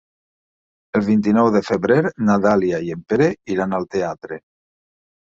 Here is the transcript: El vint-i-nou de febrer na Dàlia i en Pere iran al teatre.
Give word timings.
El 0.99 1.01
vint-i-nou 1.09 1.49
de 1.55 1.59
febrer 1.67 1.97
na 2.29 2.37
Dàlia 2.45 2.79
i 2.87 2.89
en 2.95 3.03
Pere 3.13 3.27
iran 3.57 3.77
al 3.81 3.85
teatre. 3.97 4.39